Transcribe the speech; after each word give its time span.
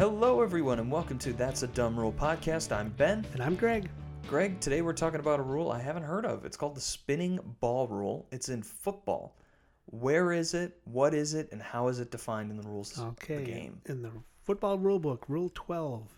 Hello, 0.00 0.40
everyone, 0.40 0.78
and 0.78 0.90
welcome 0.90 1.18
to 1.18 1.34
That's 1.34 1.62
a 1.62 1.66
Dumb 1.66 1.94
Rule 1.94 2.10
podcast. 2.10 2.74
I'm 2.74 2.88
Ben. 2.88 3.22
And 3.34 3.42
I'm 3.42 3.54
Greg. 3.54 3.90
Greg, 4.26 4.58
today 4.58 4.80
we're 4.80 4.94
talking 4.94 5.20
about 5.20 5.40
a 5.40 5.42
rule 5.42 5.70
I 5.70 5.78
haven't 5.78 6.04
heard 6.04 6.24
of. 6.24 6.46
It's 6.46 6.56
called 6.56 6.74
the 6.74 6.80
spinning 6.80 7.38
ball 7.60 7.86
rule. 7.86 8.26
It's 8.32 8.48
in 8.48 8.62
football. 8.62 9.36
Where 9.84 10.32
is 10.32 10.54
it? 10.54 10.80
What 10.84 11.12
is 11.12 11.34
it? 11.34 11.50
And 11.52 11.60
how 11.60 11.88
is 11.88 12.00
it 12.00 12.10
defined 12.10 12.50
in 12.50 12.56
the 12.56 12.66
rules 12.66 12.98
Okay. 12.98 13.34
of 13.34 13.40
the 13.44 13.46
game? 13.46 13.82
In 13.84 14.00
the 14.00 14.10
football 14.42 14.78
rule 14.78 14.98
book, 14.98 15.26
Rule 15.28 15.50
12, 15.52 16.08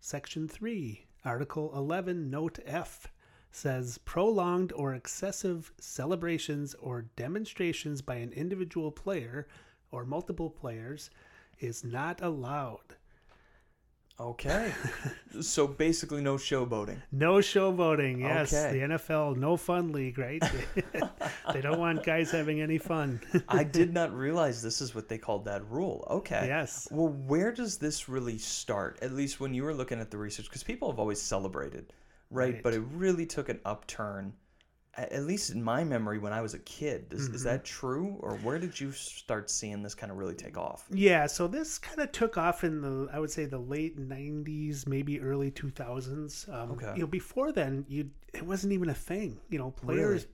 Section 0.00 0.48
3, 0.48 1.06
Article 1.24 1.70
11, 1.76 2.30
Note 2.30 2.58
F 2.66 3.06
says 3.52 3.98
prolonged 3.98 4.72
or 4.72 4.92
excessive 4.92 5.70
celebrations 5.78 6.74
or 6.74 7.02
demonstrations 7.14 8.02
by 8.02 8.16
an 8.16 8.32
individual 8.32 8.90
player 8.90 9.46
or 9.92 10.04
multiple 10.04 10.50
players 10.50 11.10
is 11.60 11.84
not 11.84 12.20
allowed. 12.20 12.96
Okay. 14.20 14.72
so 15.40 15.66
basically, 15.66 16.20
no 16.20 16.34
showboating. 16.36 16.98
No 17.10 17.36
showboating. 17.36 18.20
Yes, 18.20 18.52
Okay. 18.52 18.78
the 18.78 18.94
NFL 18.94 19.36
no 19.36 19.56
fun 19.56 19.92
league, 19.92 20.18
right? 20.18 20.42
they 21.54 21.60
don't 21.62 21.78
want 21.80 22.04
guys 22.04 22.30
having 22.30 22.60
any 22.60 22.76
fun. 22.76 23.20
I 23.48 23.64
did 23.78 23.94
not 23.94 24.12
realize 24.14 24.62
this 24.62 24.82
is 24.82 24.94
what 24.94 25.08
they 25.08 25.16
called 25.16 25.46
that 25.46 25.64
rule. 25.70 26.06
Okay. 26.10 26.46
Yes. 26.46 26.86
Well, 26.90 27.08
where 27.08 27.50
does 27.50 27.78
this 27.78 28.08
really 28.08 28.36
start? 28.36 28.98
At 29.00 29.12
least 29.12 29.40
when 29.40 29.54
you 29.54 29.64
were 29.64 29.74
looking 29.74 30.00
at 30.00 30.10
the 30.10 30.18
research, 30.18 30.46
because 30.46 30.62
people 30.62 30.90
have 30.90 30.98
always 30.98 31.20
celebrated, 31.20 31.92
right? 32.30 32.54
Right. 32.54 32.62
But 32.62 32.74
it 32.74 32.82
really 32.92 33.24
took 33.26 33.48
an 33.48 33.60
upturn, 33.64 34.34
at 34.96 35.22
least 35.24 35.50
in 35.50 35.62
my 35.62 35.84
memory 35.84 36.18
when 36.18 36.32
I 36.32 36.40
was 36.42 36.54
a 36.54 36.58
kid. 36.60 37.06
Is, 37.12 37.26
Mm-hmm. 37.26 37.34
is 37.36 37.42
that 37.44 37.64
true? 37.64 38.16
Or 38.20 38.36
where 38.38 38.58
did 38.58 38.78
you 38.78 38.92
start 38.92 39.48
seeing 39.50 39.82
this 39.82 39.94
kind 39.94 40.10
of 40.12 40.18
really 40.18 40.34
take 40.34 40.58
off? 40.58 40.86
Yeah, 40.90 41.26
so 41.26 41.46
this 41.46 41.78
kind 41.78 42.00
of 42.00 42.10
took 42.12 42.36
off 42.36 42.64
in 42.64 42.80
the 42.82 43.08
I 43.12 43.18
would 43.18 43.30
say 43.30 43.44
the 43.46 43.58
late 43.58 43.98
'90s, 43.98 44.86
maybe 44.86 45.20
early 45.20 45.50
2000s. 45.50 46.48
Um, 46.52 46.72
Okay. 46.72 46.92
You 46.96 47.00
know, 47.02 47.06
before 47.06 47.52
then, 47.52 47.84
you 47.88 48.10
it 48.34 48.44
wasn't 48.46 48.72
even 48.72 48.88
a 48.90 48.94
thing. 48.94 49.38
You 49.48 49.58
know, 49.58 49.70
players. 49.70 50.26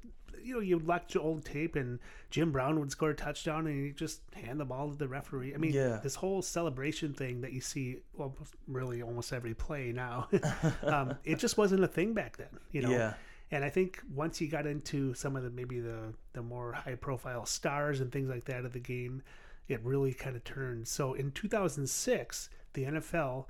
You 0.42 0.54
know, 0.54 0.60
you'd 0.60 0.86
watch 0.86 1.12
the 1.14 1.20
old 1.20 1.44
tape, 1.44 1.74
and 1.74 1.98
Jim 2.30 2.52
Brown 2.52 2.78
would 2.78 2.92
score 2.92 3.10
a 3.10 3.14
touchdown, 3.16 3.66
and 3.66 3.76
you 3.84 3.92
just 3.92 4.20
hand 4.32 4.60
the 4.60 4.64
ball 4.64 4.88
to 4.92 4.96
the 4.96 5.08
referee. 5.08 5.52
I 5.54 5.58
mean, 5.58 5.72
Yeah. 5.72 5.98
this 6.04 6.14
whole 6.14 6.40
celebration 6.40 7.14
thing 7.14 7.40
that 7.40 7.52
you 7.52 7.60
see, 7.60 7.96
well, 8.16 8.32
really 8.68 9.02
almost 9.02 9.32
every 9.32 9.54
play 9.54 9.90
now, 9.90 10.28
um, 10.84 11.16
it 11.24 11.40
just 11.40 11.58
wasn't 11.58 11.82
a 11.82 11.88
thing 11.88 12.14
back 12.14 12.36
then. 12.36 12.60
You 12.70 12.82
know, 12.82 12.90
Yeah. 12.90 13.14
And 13.50 13.64
I 13.64 13.70
think 13.70 14.02
once 14.12 14.40
you 14.40 14.48
got 14.48 14.66
into 14.66 15.14
some 15.14 15.36
of 15.36 15.42
the 15.42 15.50
maybe 15.50 15.80
the 15.80 16.14
the 16.32 16.42
more 16.42 16.72
high 16.72 16.96
profile 16.96 17.46
stars 17.46 18.00
and 18.00 18.10
things 18.10 18.28
like 18.28 18.44
that 18.46 18.64
of 18.64 18.72
the 18.72 18.80
game, 18.80 19.22
it 19.68 19.80
really 19.84 20.12
kind 20.12 20.36
of 20.36 20.44
turned. 20.44 20.88
So 20.88 21.14
in 21.14 21.30
2006, 21.30 22.50
the 22.72 22.84
NFL 22.84 23.46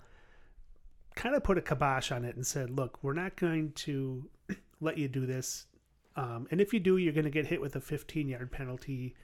kind 1.14 1.34
of 1.34 1.42
put 1.42 1.58
a 1.58 1.62
kibosh 1.62 2.12
on 2.12 2.24
it 2.24 2.36
and 2.36 2.46
said, 2.46 2.70
"Look, 2.70 3.02
we're 3.02 3.14
not 3.14 3.36
going 3.36 3.72
to 3.72 4.28
let 4.80 4.98
you 4.98 5.08
do 5.08 5.24
this, 5.24 5.66
um, 6.14 6.46
and 6.50 6.60
if 6.60 6.74
you 6.74 6.80
do, 6.80 6.98
you're 6.98 7.14
going 7.14 7.24
to 7.24 7.30
get 7.30 7.46
hit 7.46 7.60
with 7.60 7.76
a 7.76 7.80
15 7.80 8.28
yard 8.28 8.52
penalty." 8.52 9.14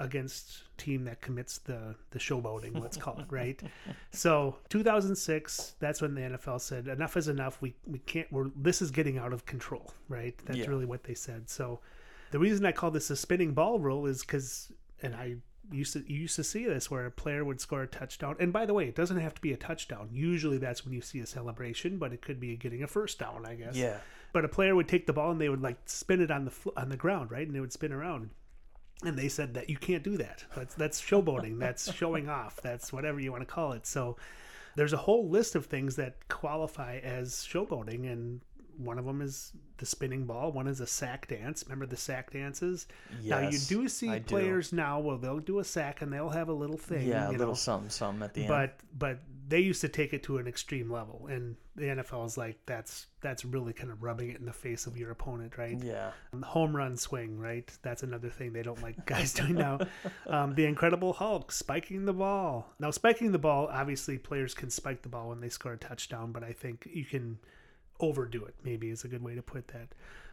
Against 0.00 0.62
team 0.76 1.04
that 1.04 1.20
commits 1.20 1.58
the 1.58 1.94
the 2.10 2.18
showboating 2.18 2.80
let's 2.80 2.96
call 2.96 3.18
it 3.20 3.26
right 3.30 3.62
so 4.12 4.56
2006 5.04 5.74
that's 5.78 6.00
when 6.02 6.14
the 6.14 6.20
nfl 6.22 6.60
said 6.60 6.88
enough 6.88 7.16
is 7.16 7.28
enough 7.28 7.60
we 7.60 7.74
we 7.86 7.98
can't 8.00 8.30
we're 8.32 8.50
this 8.56 8.80
is 8.82 8.90
getting 8.90 9.18
out 9.18 9.32
of 9.32 9.46
control 9.46 9.92
right 10.08 10.34
that's 10.46 10.58
Yeah. 10.60 10.66
really 10.68 10.86
what 10.86 11.04
they 11.04 11.14
said 11.14 11.48
so 11.48 11.80
the 12.30 12.38
reason 12.38 12.64
i 12.66 12.72
call 12.72 12.90
this 12.90 13.10
a 13.10 13.16
spinning 13.16 13.52
ball 13.52 13.78
rule 13.78 14.06
is 14.06 14.22
because 14.22 14.72
and 15.02 15.14
i 15.14 15.36
used 15.72 15.92
to 15.92 16.00
you 16.12 16.20
used 16.22 16.34
to 16.36 16.42
see 16.44 16.64
this 16.64 16.90
where 16.90 17.06
a 17.06 17.10
player 17.10 17.44
would 17.44 17.60
score 17.60 17.82
a 17.82 17.86
touchdown 17.86 18.34
and 18.40 18.52
by 18.52 18.66
the 18.66 18.74
way 18.74 18.86
it 18.88 18.96
doesn't 18.96 19.18
have 19.18 19.34
to 19.34 19.40
be 19.40 19.52
a 19.52 19.56
touchdown 19.56 20.08
usually 20.12 20.58
that's 20.58 20.84
when 20.84 20.92
you 20.92 21.00
see 21.00 21.20
a 21.20 21.26
celebration 21.26 21.96
but 21.98 22.12
it 22.12 22.20
could 22.22 22.40
be 22.40 22.56
getting 22.56 22.82
a 22.82 22.86
first 22.88 23.18
down 23.20 23.46
i 23.46 23.54
guess 23.54 23.76
Yeah. 23.76 23.98
but 24.32 24.44
a 24.44 24.48
player 24.48 24.74
would 24.74 24.88
take 24.88 25.06
the 25.06 25.12
ball 25.12 25.30
and 25.30 25.40
they 25.40 25.48
would 25.48 25.62
like 25.62 25.76
spin 25.86 26.20
it 26.20 26.30
on 26.30 26.46
the 26.46 26.52
on 26.76 26.88
the 26.88 26.96
ground, 26.96 27.30
right? 27.30 27.46
And 27.46 27.56
it 27.56 27.60
would 27.60 27.72
spin 27.72 27.92
around. 27.92 28.30
And 29.04 29.16
they 29.16 29.28
said 29.28 29.54
that 29.54 29.70
you 29.70 29.76
can't 29.76 30.02
do 30.02 30.16
that. 30.18 30.44
That's 30.54 30.74
that's 30.74 31.00
showboating. 31.00 31.58
That's 31.58 31.92
showing 31.92 32.28
off. 32.28 32.60
That's 32.60 32.92
whatever 32.92 33.18
you 33.18 33.32
want 33.32 33.42
to 33.42 33.52
call 33.52 33.72
it. 33.72 33.86
So 33.86 34.16
there's 34.76 34.92
a 34.92 34.98
whole 34.98 35.28
list 35.28 35.54
of 35.54 35.66
things 35.66 35.96
that 35.96 36.28
qualify 36.28 36.98
as 36.98 37.46
showboating, 37.50 38.10
and 38.10 38.40
one 38.84 38.98
of 38.98 39.04
them 39.04 39.20
is 39.20 39.52
the 39.78 39.86
spinning 39.86 40.26
ball. 40.26 40.52
One 40.52 40.66
is 40.66 40.80
a 40.80 40.86
sack 40.86 41.28
dance. 41.28 41.64
Remember 41.66 41.86
the 41.86 41.96
sack 41.96 42.32
dances? 42.32 42.86
Yes, 43.22 43.30
now 43.30 43.48
you 43.48 43.58
do 43.68 43.88
see 43.88 44.10
I 44.10 44.18
do. 44.18 44.24
players 44.24 44.72
now. 44.72 45.00
Well, 45.00 45.18
they'll 45.18 45.38
do 45.38 45.58
a 45.58 45.64
sack 45.64 46.02
and 46.02 46.12
they'll 46.12 46.28
have 46.30 46.48
a 46.48 46.52
little 46.52 46.76
thing. 46.78 47.08
Yeah, 47.08 47.28
a 47.28 47.32
little 47.32 47.48
know, 47.48 47.54
something, 47.54 47.90
something 47.90 48.22
at 48.22 48.34
the 48.34 48.42
end. 48.42 48.48
but 48.48 48.76
but 48.98 49.18
they 49.48 49.58
used 49.60 49.80
to 49.80 49.88
take 49.88 50.12
it 50.12 50.22
to 50.24 50.38
an 50.38 50.46
extreme 50.46 50.90
level, 50.90 51.26
and 51.28 51.56
the 51.74 51.86
NFL 51.86 52.24
is 52.26 52.38
like 52.38 52.58
that's 52.66 53.06
that's 53.20 53.44
really 53.44 53.72
kind 53.72 53.90
of 53.90 54.02
rubbing 54.02 54.30
it 54.30 54.38
in 54.38 54.46
the 54.46 54.52
face 54.52 54.86
of 54.86 54.96
your 54.96 55.10
opponent, 55.10 55.58
right? 55.58 55.76
yeah. 55.82 56.12
The 56.32 56.46
home 56.46 56.74
run 56.76 56.96
swing, 56.96 57.38
right? 57.38 57.70
That's 57.82 58.02
another 58.02 58.28
thing 58.28 58.52
they 58.52 58.62
don't 58.62 58.80
like 58.82 59.04
guys 59.06 59.32
doing 59.32 59.54
now. 59.54 59.80
Um, 60.26 60.54
the 60.54 60.66
Incredible 60.66 61.12
Hulk 61.12 61.50
spiking 61.52 62.04
the 62.04 62.12
ball. 62.12 62.68
Now, 62.78 62.90
spiking 62.90 63.32
the 63.32 63.38
ball, 63.38 63.68
obviously, 63.72 64.18
players 64.18 64.54
can 64.54 64.70
spike 64.70 65.02
the 65.02 65.08
ball 65.08 65.30
when 65.30 65.40
they 65.40 65.48
score 65.48 65.72
a 65.72 65.78
touchdown, 65.78 66.32
but 66.32 66.44
I 66.44 66.52
think 66.52 66.88
you 66.92 67.04
can 67.04 67.38
overdo 68.00 68.44
it. 68.44 68.54
Maybe 68.64 68.90
is 68.90 69.04
a 69.04 69.08
good 69.08 69.22
way 69.22 69.34
to 69.34 69.42
put 69.42 69.68
that. 69.68 69.88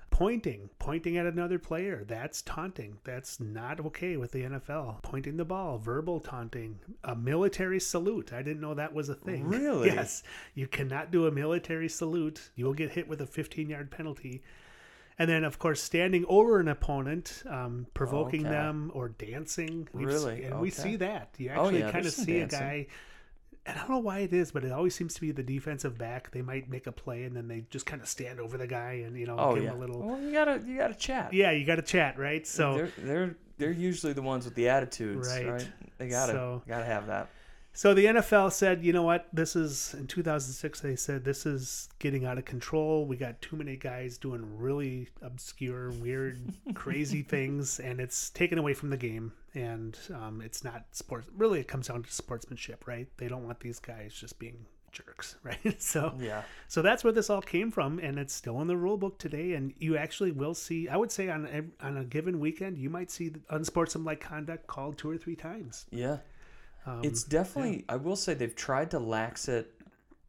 Pointing, 0.09 0.69
pointing 0.79 1.17
at 1.17 1.25
another 1.25 1.59
player, 1.59 2.05
that's 2.07 2.41
taunting. 2.41 2.97
That's 3.03 3.41
not 3.41 3.79
okay 3.87 4.15
with 4.15 4.31
the 4.31 4.43
NFL. 4.43 5.03
Pointing 5.03 5.35
the 5.35 5.43
ball, 5.43 5.77
verbal 5.77 6.21
taunting, 6.21 6.79
a 7.03 7.13
military 7.13 7.79
salute. 7.81 8.31
I 8.31 8.41
didn't 8.41 8.61
know 8.61 8.73
that 8.73 8.93
was 8.93 9.09
a 9.09 9.15
thing. 9.15 9.43
Really? 9.49 9.87
yes. 9.89 10.23
You 10.55 10.65
cannot 10.65 11.11
do 11.11 11.27
a 11.27 11.31
military 11.31 11.89
salute. 11.89 12.51
You 12.55 12.65
will 12.65 12.73
get 12.73 12.91
hit 12.91 13.07
with 13.09 13.19
a 13.21 13.27
15 13.27 13.69
yard 13.69 13.91
penalty. 13.91 14.41
And 15.19 15.29
then, 15.29 15.43
of 15.43 15.59
course, 15.59 15.81
standing 15.81 16.25
over 16.29 16.59
an 16.61 16.69
opponent, 16.69 17.43
um, 17.49 17.87
provoking 17.93 18.41
Okay. 18.45 18.49
them, 18.49 18.91
or 18.93 19.09
dancing. 19.09 19.89
We've 19.91 20.07
Really? 20.07 20.43
and 20.43 20.59
we 20.61 20.69
see 20.69 20.95
that. 20.97 21.35
You 21.37 21.49
Oh, 21.49 21.65
actually 21.65 21.79
yeah, 21.79 21.91
kind 21.91 22.05
of 22.05 22.13
see 22.13 22.39
dancing. 22.39 22.59
a 22.59 22.61
guy. 22.61 22.87
And 23.67 23.77
I 23.77 23.81
don't 23.81 23.89
know 23.91 23.97
why 23.99 24.19
it 24.19 24.31
is, 24.33 24.51
but 24.51 24.63
it 24.63 24.71
always 24.71 24.95
seems 24.95 25.13
to 25.15 25.21
be 25.21 25.31
the 25.31 25.43
defensive 25.43 25.97
back. 25.97 26.31
They 26.31 26.41
might 26.41 26.69
make 26.69 26.87
a 26.87 26.91
play 26.93 27.23
and 27.25 27.35
then 27.35 27.47
they 27.49 27.65
just 27.69 27.85
kind 27.85 28.01
of 28.01 28.07
stand 28.07 28.39
over 28.39 28.57
the 28.57 28.65
guy 28.65 29.03
and 29.05 29.17
you 29.19 29.25
know 29.27 29.35
Oh 29.37 29.53
give 29.55 29.65
yeah. 29.65 29.71
him 29.71 29.75
a 29.77 29.79
little. 29.79 30.01
Well, 30.01 30.19
you 30.21 30.31
gotta 30.31 30.61
you 30.65 30.77
gotta 30.77 30.95
chat. 30.95 31.33
Yeah, 31.33 31.51
you 31.51 31.65
got 31.65 31.75
to 31.75 31.81
chat, 31.81 32.17
right? 32.17 32.47
So 32.47 32.75
they're 32.75 32.91
they're 32.97 33.35
they're 33.57 33.71
usually 33.71 34.13
the 34.13 34.21
ones 34.21 34.45
with 34.45 34.55
the 34.55 34.69
attitudes, 34.69 35.27
right? 35.27 35.47
Right. 35.51 35.67
They 35.97 36.07
gotta 36.07 36.31
So- 36.31 36.61
gotta 36.67 36.85
have 36.85 37.07
that. 37.07 37.29
So 37.77 37.93
the 37.93 38.05
NFL 38.05 38.51
said, 38.53 38.83
you 38.83 38.91
know 38.91 39.03
what? 39.03 39.27
This 39.31 39.55
is 39.55 39.93
in 39.93 40.07
2006. 40.07 40.79
They 40.79 40.95
said 40.95 41.23
this 41.23 41.45
is 41.45 41.89
getting 41.99 42.25
out 42.25 42.39
of 42.39 42.45
control. 42.45 43.05
We 43.05 43.17
got 43.17 43.39
too 43.39 43.55
many 43.55 43.75
guys 43.75 44.17
doing 44.17 44.57
really 44.57 45.09
obscure, 45.21 45.91
weird, 45.91 46.39
crazy 46.73 47.21
things, 47.35 47.79
and 47.79 47.99
it's 47.99 48.31
taken 48.31 48.57
away 48.57 48.73
from 48.73 48.89
the 48.89 48.97
game. 48.97 49.31
And 49.53 49.95
um, 50.11 50.41
it's 50.43 50.63
not 50.63 50.85
sports. 50.93 51.29
Really, 51.37 51.59
it 51.59 51.67
comes 51.67 51.87
down 51.89 52.01
to 52.01 52.11
sportsmanship, 52.11 52.87
right? 52.87 53.07
They 53.17 53.27
don't 53.27 53.45
want 53.45 53.59
these 53.59 53.77
guys 53.77 54.11
just 54.11 54.39
being 54.39 54.65
jerks, 54.91 55.35
right? 55.43 55.59
So, 55.79 56.15
Yeah. 56.19 56.41
so 56.67 56.81
that's 56.81 57.03
where 57.03 57.13
this 57.13 57.29
all 57.29 57.43
came 57.43 57.69
from, 57.69 57.99
and 57.99 58.17
it's 58.17 58.33
still 58.33 58.59
in 58.61 58.65
the 58.65 58.75
rule 58.75 58.97
book 58.97 59.19
today. 59.19 59.53
And 59.53 59.71
you 59.77 59.97
actually 59.97 60.31
will 60.31 60.55
see. 60.55 60.89
I 60.89 60.97
would 60.97 61.11
say 61.11 61.29
on 61.29 61.45
ev- 61.47 61.71
on 61.79 61.97
a 61.97 62.03
given 62.03 62.39
weekend, 62.39 62.79
you 62.79 62.89
might 62.89 63.11
see 63.11 63.29
the 63.29 63.41
unsportsmanlike 63.51 64.19
conduct 64.19 64.65
called 64.65 64.97
two 64.97 65.11
or 65.11 65.17
three 65.19 65.35
times. 65.35 65.85
Yeah. 65.91 66.17
Um, 66.87 67.01
It's 67.03 67.23
definitely 67.23 67.85
I 67.89 67.97
will 67.97 68.15
say 68.15 68.33
they've 68.33 68.55
tried 68.55 68.91
to 68.91 68.99
lax 68.99 69.47
it 69.47 69.73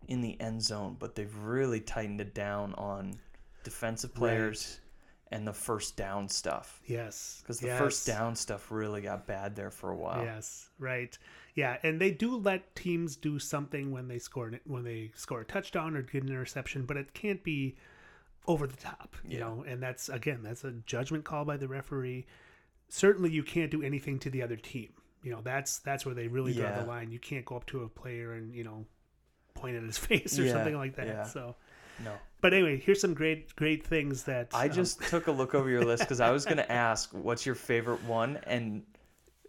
in 0.09 0.21
the 0.21 0.39
end 0.41 0.63
zone, 0.63 0.97
but 0.99 1.15
they've 1.15 1.35
really 1.39 1.81
tightened 1.81 2.21
it 2.21 2.35
down 2.35 2.75
on 2.75 3.19
defensive 3.65 4.15
players 4.15 4.81
and 5.31 5.47
the 5.47 5.53
first 5.53 5.97
down 5.97 6.27
stuff. 6.29 6.81
yes, 6.87 7.41
Because 7.43 7.61
the 7.61 7.67
yes. 7.67 7.79
first 7.79 8.07
down 8.07 8.35
stuff 8.35 8.71
really 8.71 9.03
got 9.03 9.27
bad 9.27 9.55
there 9.55 9.71
for 9.71 9.91
a 9.91 9.97
while. 9.97 10.25
Yes, 10.25 10.71
right. 10.79 11.17
Yeah, 11.55 11.77
and 11.83 12.01
they 12.01 12.11
do 12.11 12.37
let 12.37 12.75
teams 12.75 13.15
do 13.15 13.39
something 13.39 13.91
when 13.93 14.09
they 14.09 14.19
score 14.19 14.53
when 14.65 14.85
they 14.85 15.11
score 15.15 15.43
a 15.43 15.45
touchdown 15.45 15.97
or 15.97 16.03
get 16.03 16.23
an 16.23 16.31
interception, 16.31 16.87
but 16.87 16.97
it 16.97 17.13
can't 17.13 17.43
be 17.45 17.77
over 18.47 18.67
the 18.67 18.77
top, 18.77 19.17
you 19.23 19.35
Yeah. 19.39 19.45
know. 19.45 19.65
And 19.69 19.83
that's 19.83 20.09
again, 20.09 20.43
that's 20.43 20.65
a 20.65 20.73
judgment 20.87 21.25
call 21.25 21.45
by 21.45 21.59
the 21.59 21.69
referee. 21.69 22.27
Certainly, 22.89 23.31
you 23.33 23.43
can't 23.43 23.71
do 23.71 23.83
anything 23.83 24.19
to 24.21 24.31
the 24.31 24.41
other 24.43 24.57
team. 24.57 24.95
You 25.23 25.33
know, 25.33 25.41
that's 25.43 25.79
that's 25.81 26.07
where 26.07 26.15
they 26.15 26.29
really 26.29 26.53
draw 26.55 26.69
Yeah. 26.69 26.81
the 26.81 26.87
line. 26.87 27.11
You 27.11 27.19
can't 27.19 27.45
go 27.45 27.57
up 27.57 27.67
to 27.67 27.83
a 27.83 27.89
player 27.89 28.33
and 28.33 28.55
you 28.55 28.65
know 28.65 28.87
point 29.55 29.77
at 29.77 29.83
his 29.83 29.99
face 30.09 30.39
or 30.39 30.43
Yeah, 30.45 30.53
something 30.53 30.77
like 30.77 30.97
that. 30.97 31.07
yeah. 31.07 31.23
So, 31.25 31.57
No. 32.05 32.13
but 32.41 32.55
anyway, 32.55 32.79
here's 32.79 33.01
some 33.01 33.15
great 33.15 33.55
great 33.57 33.85
things 33.87 34.25
that 34.25 34.49
I 34.53 34.67
um, 34.69 34.73
just 34.73 35.03
took 35.03 35.27
a 35.27 35.33
look 35.33 35.55
over 35.55 35.69
your 35.69 35.85
list 35.85 36.05
because 36.05 36.21
I 36.21 36.31
was 36.31 36.45
going 36.45 36.57
to 36.67 36.71
ask 36.73 37.13
what's 37.13 37.45
your 37.45 37.55
favorite 37.57 38.03
one, 38.05 38.39
and 38.47 38.85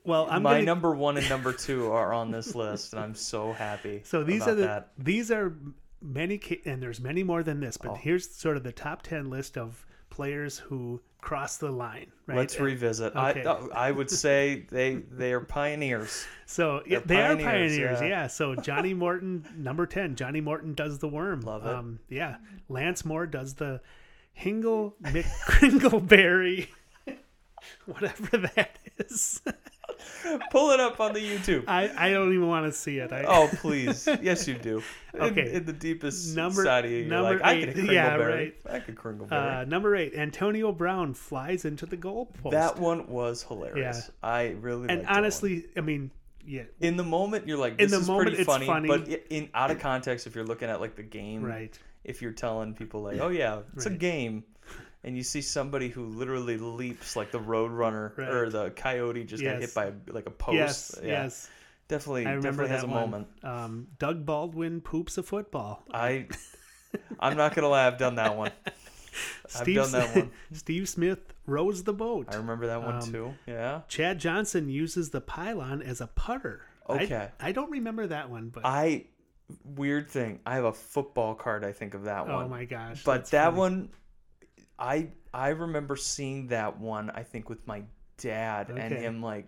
well, 0.04 0.28
I'm 0.30 0.42
my 0.44 0.54
gonna, 0.54 0.64
number 0.64 0.92
one 0.96 1.18
and 1.18 1.30
number 1.30 1.54
two 1.68 1.92
are 1.92 2.14
on 2.14 2.32
this 2.32 2.56
list, 2.56 2.94
and 2.94 3.02
I'm 3.02 3.14
so 3.16 3.54
happy. 3.54 4.02
So 4.06 4.24
these 4.24 4.48
are 4.48 4.56
the 4.56 4.62
that. 4.64 4.92
these 4.98 5.30
are 5.30 5.56
many 6.02 6.42
and 6.66 6.82
there's 6.82 7.00
many 7.00 7.22
more 7.24 7.44
than 7.44 7.60
this, 7.60 7.78
but 7.78 7.92
Oh. 7.92 7.96
here's 7.96 8.30
sort 8.34 8.58
of 8.58 8.64
the 8.64 8.72
top 8.72 9.02
10 9.04 9.30
list 9.30 9.58
of 9.58 9.86
players 10.20 10.58
who 10.58 11.00
cross 11.22 11.56
the 11.58 11.72
line. 11.72 12.12
Right? 12.28 12.38
Let's 12.40 12.56
And- 12.56 12.66
revisit. 12.66 13.16
okay. 13.16 13.46
I 13.46 13.88
I 13.88 13.92
would 13.92 14.10
say 14.26 14.66
they 14.70 14.96
they 14.96 15.32
are 15.32 15.40
pioneers. 15.40 16.26
So 16.46 16.82
yeah, 16.86 17.00
They're 17.06 17.18
they 17.18 17.22
are 17.24 17.36
pioneers, 17.38 17.78
pioneers, 17.78 18.02
yeah. 18.02 18.08
yeah. 18.08 18.28
So 18.28 18.56
Johnny 18.56 18.94
Morton, 19.04 19.46
number 19.56 19.86
ten, 19.86 20.16
Johnnie 20.16 20.42
Morton 20.42 20.74
does 20.74 21.00
the 21.00 21.08
worm. 21.08 21.40
Love 21.42 21.66
it. 21.66 21.74
Um, 21.74 22.00
yeah, 22.10 22.36
Lance 22.68 23.06
Moore 23.06 23.26
does 23.28 23.54
the 23.54 23.80
Hingle 24.38 24.94
McCringleberry, 25.04 26.68
whatever 27.86 28.38
that 28.56 28.78
is. 28.98 29.42
Pull 30.52 30.72
it 30.72 30.80
up 30.80 31.00
on 31.00 31.14
the 31.14 31.20
YouTube. 31.20 31.64
I, 31.68 31.90
I 31.98 32.10
don't 32.12 32.34
even 32.34 32.48
want 32.48 32.66
to 32.66 32.72
see 32.72 32.98
it. 33.00 33.12
I, 33.12 33.24
Oh 33.24 33.50
please, 33.56 34.08
yes 34.22 34.48
you 34.48 34.56
do. 34.56 34.84
In, 35.14 35.22
Okay. 35.22 35.54
in 35.54 35.66
the 35.66 35.74
deepest 35.74 36.36
Number- 36.36 36.64
side 36.64 36.86
of 36.86 36.92
you, 36.92 36.98
you're 37.00 37.08
number 37.08 37.34
like, 37.36 37.44
I 37.44 37.54
eight. 37.54 37.74
could 37.74 37.88
Yeah, 37.92 38.16
right. 38.16 38.56
I 38.70 38.80
could 38.80 38.96
Kringleberry. 38.96 39.62
uh, 39.62 39.66
number 39.66 39.96
eight, 39.96 40.14
Antonio 40.16 40.72
Brown 40.72 41.14
flies 41.14 41.66
into 41.66 41.86
the 41.86 41.98
goalpost. 41.98 42.52
that 42.52 42.78
one 42.80 43.08
was 43.08 43.44
hilarious. 43.44 44.12
I 44.22 44.56
really 44.60 44.88
and 44.90 45.00
liked 45.00 45.02
that 45.04 45.10
one. 45.10 45.18
honestly, 45.18 45.66
I 45.78 45.82
mean, 45.82 46.12
yeah, 46.46 46.64
in 46.80 46.98
the 46.98 47.04
moment 47.04 47.48
you're 47.48 47.58
like, 47.58 47.74
In 47.74 47.78
this 47.78 47.92
the 47.92 48.00
is 48.00 48.08
moment, 48.08 48.30
it's 48.36 48.44
funny, 48.44 48.66
funny. 48.66 48.88
but 48.88 49.08
in 49.30 49.50
out 49.54 49.72
of 49.72 49.80
context, 49.80 50.26
if 50.28 50.36
you're 50.36 50.46
looking 50.46 50.70
at 50.70 50.80
like 50.82 50.96
the 50.96 51.04
game, 51.04 51.44
right. 51.44 51.78
if 52.04 52.22
you're 52.22 52.32
telling 52.32 52.74
people 52.74 53.02
like, 53.02 53.20
oh 53.20 53.28
yeah, 53.30 53.60
it's 53.76 53.86
a 53.86 53.90
game, 53.92 54.44
and 55.04 55.16
you 55.16 55.24
see 55.24 55.42
somebody 55.42 55.90
who 55.90 56.06
literally 56.06 56.58
leaps 56.58 57.16
like 57.16 57.32
the 57.32 57.40
road 57.40 57.72
runner 57.72 58.14
or 58.18 58.50
the 58.50 58.72
coyote 58.72 59.24
just 59.24 59.44
got 59.44 59.54
hit 59.54 59.62
Yes. 59.62 59.74
by 59.74 59.94
like 60.08 60.26
a 60.26 60.32
post. 60.32 60.56
Yes, 60.56 61.00
yeah, 61.02 61.08
yes. 61.24 61.50
definitely, 61.88 62.26
I 62.26 62.32
remember 62.34 62.64
definitely 62.68 62.76
has 62.76 62.84
a 62.84 62.88
one. 62.88 62.96
moment. 63.12 63.28
Um, 63.44 63.88
Doug 63.98 64.26
Baldwin 64.26 64.82
poops 64.82 65.18
a 65.18 65.24
football. 65.24 65.84
I, 65.94 66.28
I'm 67.20 67.38
not 67.38 67.56
gonna 67.56 67.70
lie, 67.70 67.88
I've 67.88 67.98
done 67.98 68.16
that 68.16 68.36
one. 68.38 68.52
Steve, 69.48 69.80
I've 69.80 69.92
done 69.92 70.02
that 70.02 70.16
one. 70.16 70.32
Steve 70.54 70.88
Smith 70.88 71.20
rows 71.46 71.84
the 71.84 71.94
boat. 71.94 72.28
I 72.32 72.36
remember 72.36 72.68
that 72.68 72.84
one 72.84 72.96
Um, 72.96 73.12
too. 73.12 73.34
Yeah. 73.48 73.82
Chad 73.88 74.20
Johnson 74.20 74.70
uses 74.70 75.10
the 75.10 75.20
pylon 75.22 75.82
as 75.82 76.00
a 76.02 76.08
putter. 76.08 76.62
Okay. 76.88 77.30
I, 77.40 77.52
don't 77.52 77.70
remember 77.72 78.08
that 78.08 78.30
one, 78.30 78.50
but 78.50 78.66
I 78.66 79.06
weird 79.64 80.10
thing. 80.10 80.40
I 80.46 80.56
have 80.56 80.66
a 80.66 80.74
football 80.74 81.36
card. 81.36 81.64
I 81.66 81.72
think 81.72 81.94
of 81.96 82.04
that 82.04 82.28
oh 82.28 82.36
one. 82.36 82.50
my 82.50 82.66
gosh. 82.66 83.04
but 83.04 83.26
that 83.32 83.46
funny. 83.46 83.58
one, 83.58 83.90
I 84.80 85.10
I 85.34 85.50
remember 85.50 85.96
seeing 85.96 86.48
that 86.48 86.80
one. 86.80 87.10
I 87.12 87.24
think 87.24 87.50
with 87.50 87.68
my 87.68 87.84
dad 88.18 88.70
and 88.70 88.94
him 88.94 89.22
like 89.22 89.48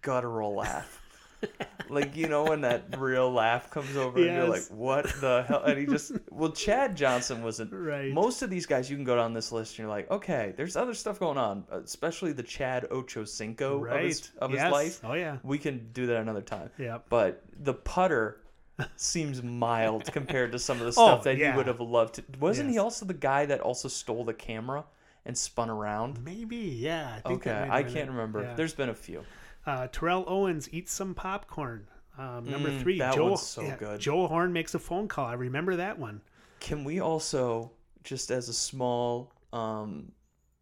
guttural 0.00 0.54
laugh. 0.56 0.98
like 1.88 2.16
you 2.16 2.28
know 2.28 2.44
when 2.44 2.60
that 2.60 2.84
real 2.98 3.28
laugh 3.32 3.68
comes 3.70 3.96
over 3.96 4.16
and 4.18 4.26
you're 4.32 4.48
like 4.48 4.62
what 4.70 5.04
the 5.20 5.44
hell 5.48 5.64
and 5.64 5.76
he 5.76 5.86
just 5.86 6.12
well 6.30 6.52
chad 6.52 6.96
johnson 6.96 7.42
wasn't 7.42 7.72
Right. 7.72 8.12
most 8.12 8.42
of 8.42 8.50
these 8.50 8.64
guys 8.64 8.88
you 8.88 8.94
can 8.94 9.04
go 9.04 9.16
down 9.16 9.32
this 9.34 9.50
list 9.50 9.72
and 9.72 9.78
you're 9.80 9.88
like 9.88 10.08
okay 10.08 10.54
there's 10.56 10.76
other 10.76 10.94
stuff 10.94 11.18
going 11.18 11.38
on 11.38 11.64
especially 11.72 12.32
the 12.32 12.44
chad 12.44 12.86
ochocinco 12.92 13.80
right. 13.80 13.96
of 13.96 14.02
his, 14.04 14.30
of 14.38 14.52
yes. 14.52 14.62
his 14.62 14.72
life 14.72 15.00
Oh 15.02 15.14
yeah. 15.14 15.38
we 15.42 15.58
can 15.58 15.88
do 15.92 16.06
that 16.06 16.18
another 16.18 16.42
time 16.42 16.70
Yep. 16.78 17.06
but 17.08 17.42
the 17.58 17.74
putter 17.74 18.40
seems 18.96 19.42
mild 19.42 20.04
compared 20.12 20.52
to 20.52 20.58
some 20.58 20.78
of 20.80 20.86
the 20.86 20.92
stuff 20.92 21.20
Oh, 21.20 21.24
that 21.24 21.36
yeah. 21.38 21.52
he 21.52 21.56
would 21.56 21.66
have 21.66 21.80
loved 21.80 22.14
to. 22.16 22.24
Wasn't 22.40 22.70
he 22.70 22.78
also 22.78 23.04
the 23.06 23.14
guy 23.14 23.46
that 23.46 23.60
also 23.60 23.88
stole 23.88 24.24
the 24.24 24.34
camera 24.34 24.84
and 25.24 25.36
spun 25.36 25.70
around? 25.70 26.22
Maybe. 26.24 26.56
Yeah. 26.56 27.14
I 27.24 27.28
think 27.28 27.46
Okay, 27.46 27.68
I 27.70 27.82
can't 27.82 28.10
remember. 28.10 28.42
Yeah. 28.42 28.54
There's 28.54 28.74
been 28.74 28.88
a 28.88 28.94
few. 28.94 29.24
Uh, 29.66 29.86
Terrell 29.92 30.24
Owens 30.26 30.68
eats 30.72 30.92
some 30.92 31.14
popcorn. 31.14 31.86
Um, 32.18 32.44
number 32.44 32.68
Mm, 32.70 32.80
three, 32.82 32.98
that 32.98 33.14
Joe. 33.14 33.28
one's 33.30 33.42
so 33.42 33.74
good. 33.78 33.98
Joe 34.00 34.26
Horn 34.26 34.52
makes 34.52 34.74
a 34.74 34.78
phone 34.78 35.08
call. 35.08 35.26
I 35.26 35.32
remember 35.34 35.76
that 35.76 35.98
one. 35.98 36.20
Can 36.60 36.84
we 36.84 37.00
also, 37.00 37.70
just 38.04 38.30
as 38.30 38.48
a 38.48 38.52
small, 38.52 39.32
um, 39.52 40.12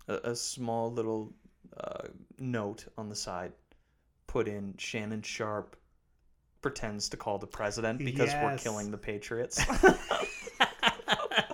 a, 0.06 0.14
a 0.30 0.36
small 0.36 0.92
little 0.92 1.32
uh, 1.76 2.08
note 2.38 2.86
on 2.96 3.08
the 3.08 3.16
side, 3.16 3.52
put 4.28 4.46
in 4.46 4.74
Shannon 4.78 5.22
Sharpe 5.22 5.76
pretends 6.62 7.08
to 7.10 7.16
call 7.16 7.38
the 7.38 7.46
president 7.46 7.98
because 7.98 8.32
we're 8.34 8.56
killing 8.58 8.90
the 8.90 8.98
Patriots. 8.98 9.62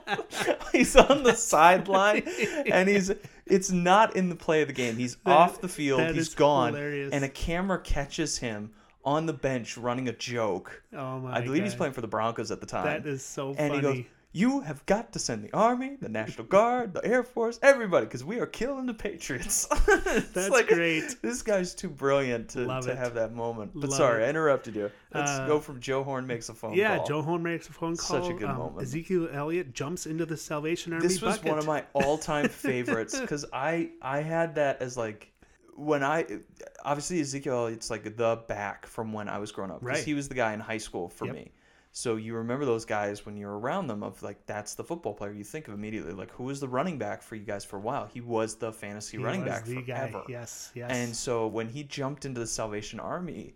he's 0.72 0.96
on 0.96 1.22
the 1.22 1.34
sideline 1.34 2.22
and 2.70 2.88
he's 2.88 3.12
it's 3.46 3.70
not 3.70 4.16
in 4.16 4.28
the 4.28 4.36
play 4.36 4.62
of 4.62 4.68
the 4.68 4.74
game. 4.74 4.96
He's 4.96 5.16
That- 5.16 5.36
off 5.36 5.60
the 5.60 5.68
field, 5.68 6.14
he's 6.14 6.34
gone 6.34 6.74
hilarious. 6.74 7.12
and 7.12 7.24
a 7.24 7.28
camera 7.28 7.80
catches 7.80 8.38
him 8.38 8.72
on 9.04 9.26
the 9.26 9.32
bench 9.32 9.78
running 9.78 10.08
a 10.08 10.12
joke. 10.12 10.82
Oh 10.92 11.20
my 11.20 11.36
I 11.36 11.40
believe 11.40 11.62
he's 11.62 11.74
playing 11.74 11.92
for 11.92 12.00
the 12.00 12.08
Broncos 12.08 12.50
at 12.50 12.60
the 12.60 12.66
time. 12.66 12.84
That 12.86 13.06
is 13.06 13.24
so 13.24 13.50
and 13.50 13.72
funny. 13.72 13.74
he 13.74 13.80
goes, 13.80 14.04
"You 14.40 14.60
have 14.60 14.84
got 14.86 15.12
to 15.14 15.18
send 15.18 15.44
the 15.44 15.52
army, 15.56 15.96
the 16.00 16.08
National 16.08 16.46
Guard, 16.46 16.92
the 16.94 17.04
Air 17.04 17.22
Force, 17.22 17.58
everybody, 17.62 18.06
because 18.06 18.24
we 18.24 18.38
are 18.40 18.46
killing 18.46 18.86
the 18.86 18.94
Patriots." 18.94 19.66
That's 20.34 20.62
great. 20.64 21.16
This 21.22 21.42
guy's 21.42 21.74
too 21.74 21.88
brilliant 21.88 22.50
to, 22.50 22.60
Love 22.60 22.84
to 22.84 22.92
it. 22.92 22.98
have 22.98 23.14
that 23.14 23.32
moment. 23.34 23.72
But 23.74 23.90
Love 23.90 23.96
sorry, 23.96 24.22
it. 24.22 24.26
I 24.26 24.28
interrupted 24.30 24.76
you. 24.76 24.90
Let's 25.14 25.30
Uh, 25.30 25.46
go 25.46 25.60
from 25.60 25.80
Joe 25.80 26.02
Horn 26.04 26.26
makes 26.26 26.48
a 26.48 26.54
phone 26.54 26.74
yeah, 26.74 26.96
call. 26.98 27.06
Joe 27.06 27.22
Horn 27.22 27.42
makes 27.42 27.68
a 27.68 27.72
phone 27.72 27.96
call. 27.96 28.22
Such 28.22 28.30
a 28.30 28.34
good 28.34 28.48
um, 28.50 28.58
moment. 28.58 28.82
Ezekiel 28.82 29.28
Elliott 29.32 29.72
jumps 29.72 30.06
into 30.06 30.26
the 30.26 30.36
Salvation 30.36 30.92
Army 30.92 31.06
this 31.06 31.22
was 31.22 31.36
bucket. 31.36 31.50
one 31.50 31.58
of 31.58 31.66
my 31.66 31.84
all-time 31.94 32.48
favorites 32.66 33.18
because 33.18 33.44
I 33.52 33.90
I 34.02 34.20
had 34.20 34.54
that 34.56 34.82
as 34.82 34.96
like 34.96 35.32
when 35.76 36.02
I 36.04 36.26
obviously 36.84 37.20
Ezekiel 37.20 37.66
it's 37.66 37.90
like 37.90 38.16
the 38.16 38.42
back 38.48 38.86
from 38.86 39.12
when 39.12 39.28
I 39.28 39.38
was 39.38 39.52
growing 39.52 39.70
up 39.70 39.80
because 39.80 39.98
Right. 39.98 40.04
he 40.04 40.14
was 40.14 40.28
the 40.28 40.34
guy 40.34 40.52
in 40.54 40.60
high 40.60 40.78
school 40.78 41.08
for 41.08 41.26
Yep. 41.26 41.34
me. 41.34 41.52
So 41.98 42.16
you 42.16 42.34
remember 42.34 42.66
those 42.66 42.84
guys 42.84 43.24
when 43.24 43.38
you're 43.38 43.58
around 43.58 43.86
them 43.86 44.02
of 44.02 44.22
like 44.22 44.44
that's 44.44 44.74
the 44.74 44.84
football 44.84 45.14
player 45.14 45.32
you 45.32 45.44
think 45.44 45.66
of 45.66 45.72
immediately 45.72 46.12
like 46.12 46.30
who 46.32 46.44
was 46.44 46.60
the 46.60 46.68
running 46.68 46.98
back 46.98 47.22
for 47.22 47.36
you 47.36 47.44
guys 47.46 47.64
for 47.64 47.78
a 47.78 47.80
while 47.80 48.04
he 48.12 48.20
was 48.20 48.54
the 48.56 48.70
fantasy 48.70 49.16
He 49.16 49.22
running 49.24 49.46
back 49.46 49.64
the 49.64 49.82
forever. 49.82 50.18
guy. 50.18 50.24
Yes, 50.28 50.70
yes. 50.74 50.90
And 50.90 51.16
so 51.16 51.46
when 51.46 51.70
he 51.70 51.84
jumped 51.84 52.26
into 52.26 52.38
the 52.38 52.46
Salvation 52.46 53.00
Army 53.00 53.54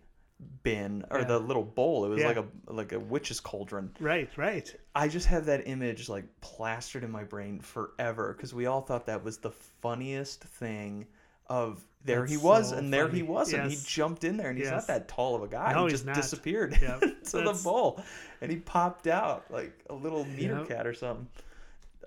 bin 0.63 1.05
or 1.11 1.19
Yeah. 1.19 1.25
the 1.25 1.37
little 1.39 1.63
bowl 1.63 2.03
it 2.05 2.09
was 2.09 2.19
Yeah. 2.19 2.29
like 2.29 2.37
a 2.37 2.45
like 2.65 2.91
a 2.93 2.99
witch's 2.99 3.39
cauldron 3.39 3.91
right, 3.99 4.27
right. 4.37 4.75
I 4.95 5.07
just 5.07 5.27
have 5.27 5.45
that 5.45 5.67
image 5.67 6.09
like 6.09 6.25
plastered 6.41 7.03
in 7.03 7.11
my 7.11 7.23
brain 7.23 7.59
forever 7.59 8.33
because 8.33 8.55
we 8.55 8.65
all 8.65 8.81
thought 8.81 9.05
that 9.05 9.23
was 9.23 9.37
the 9.37 9.51
funniest 9.51 10.43
thing. 10.45 11.05
Of 11.47 11.83
there 12.05 12.21
That's 12.21 12.31
he 12.31 12.37
was, 12.37 12.69
so 12.69 12.77
and 12.77 12.93
there 12.93 13.07
he 13.09 13.21
wasn't. 13.23 13.69
Yes. 13.69 13.81
He 13.83 13.87
jumped 13.89 14.23
in 14.23 14.37
there, 14.37 14.49
and 14.49 14.57
he's 14.57 14.67
Yes. 14.67 14.73
not 14.73 14.87
that 14.87 15.07
tall 15.07 15.35
of 15.35 15.43
a 15.43 15.47
guy. 15.47 15.73
No, 15.73 15.85
he 15.85 15.91
just 15.91 16.05
disappeared 16.07 16.77
Yep. 16.81 16.99
to 17.25 17.41
the 17.41 17.59
bowl, 17.63 18.01
and 18.41 18.49
he 18.51 18.57
popped 18.57 19.05
out 19.07 19.45
like 19.51 19.73
a 19.89 19.93
little 19.93 20.25
meerkat 20.25 20.87
or 20.87 20.93
something. 20.93 21.27